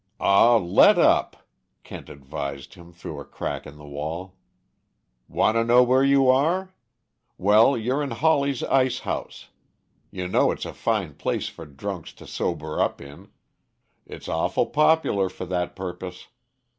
"Aw, 0.19 0.57
let 0.57 0.97
up," 0.97 1.45
Kent 1.83 2.09
advised 2.09 2.73
him, 2.73 2.91
through 2.91 3.19
a 3.19 3.23
crack 3.23 3.67
in 3.67 3.77
the 3.77 3.85
wall. 3.85 4.33
"Want 5.27 5.53
to 5.53 5.63
know 5.63 5.83
where 5.83 6.03
you 6.03 6.27
are? 6.27 6.73
Well, 7.37 7.77
you're 7.77 8.01
in 8.01 8.09
Hawley's 8.09 8.63
ice 8.63 9.01
house; 9.01 9.49
you 10.09 10.27
know 10.27 10.49
it's 10.49 10.65
a 10.65 10.73
fine 10.73 11.13
place 11.13 11.49
for 11.49 11.67
drunks 11.67 12.13
to 12.13 12.25
sober 12.25 12.81
up 12.81 12.99
in; 12.99 13.29
it's 14.07 14.27
awful 14.27 14.65
popular 14.65 15.29
for 15.29 15.45
that 15.45 15.75
purpose. 15.75 16.29